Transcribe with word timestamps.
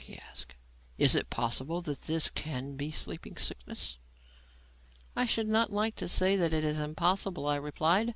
he 0.03 0.17
asked. 0.17 0.55
"Is 0.97 1.13
it 1.13 1.29
possible 1.29 1.79
that 1.83 2.01
this 2.05 2.31
can 2.31 2.75
be 2.75 2.89
sleeping 2.89 3.37
sickness?" 3.37 3.99
"I 5.15 5.27
should 5.27 5.47
not 5.47 5.71
like 5.71 5.95
to 5.97 6.07
say 6.07 6.35
that 6.37 6.53
it 6.53 6.63
is 6.63 6.79
impossible," 6.79 7.45
I 7.45 7.57
replied. 7.57 8.09